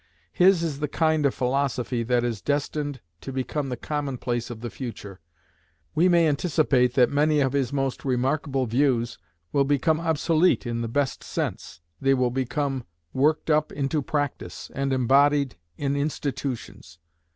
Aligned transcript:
His 0.33 0.63
is 0.63 0.79
the 0.79 0.87
kind 0.87 1.27
of 1.27 1.35
philosophy 1.35 2.01
that 2.01 2.23
is 2.23 2.41
destined 2.41 3.01
to 3.21 3.31
become 3.31 3.69
the 3.69 3.77
commonplace 3.77 4.49
of 4.49 4.61
the 4.61 4.71
future. 4.71 5.19
We 5.93 6.09
may 6.09 6.27
anticipate 6.27 6.95
that 6.95 7.11
many 7.11 7.39
of 7.39 7.53
his 7.53 7.71
most 7.71 8.03
remarkable 8.03 8.65
views 8.65 9.19
will 9.51 9.63
become 9.63 9.99
obsolete 9.99 10.65
in 10.65 10.81
the 10.81 10.87
best 10.87 11.23
sense: 11.23 11.81
they 12.01 12.15
will 12.15 12.31
become 12.31 12.83
worked 13.13 13.51
up 13.51 13.71
into 13.71 14.01
practice, 14.01 14.71
and 14.73 14.91
embodied 14.91 15.55
in 15.77 15.95
institutions. 15.95 16.97